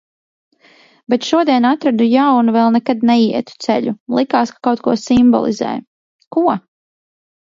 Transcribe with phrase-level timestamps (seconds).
[1.13, 3.93] Bet šodien atradu jaunu, vēl nekad neietu ceļu.
[4.21, 5.75] Likās, ka kaut ko simbolizē.
[6.37, 6.47] Ko?